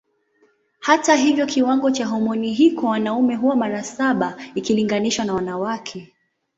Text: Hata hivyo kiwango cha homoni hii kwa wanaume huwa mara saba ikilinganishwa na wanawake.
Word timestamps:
Hata 0.79 1.15
hivyo 1.15 1.45
kiwango 1.45 1.91
cha 1.91 2.05
homoni 2.05 2.53
hii 2.53 2.71
kwa 2.71 2.89
wanaume 2.89 3.35
huwa 3.35 3.55
mara 3.55 3.83
saba 3.83 4.37
ikilinganishwa 4.55 5.25
na 5.25 5.33
wanawake. 5.33 6.13